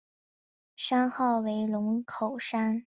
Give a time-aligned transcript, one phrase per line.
[0.75, 2.79] 山号为龙口山。